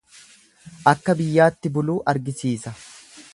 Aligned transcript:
Akka 0.91 1.15
biyyaatti 1.19 1.73
buluu 1.77 1.99
argisiisa. 2.15 2.75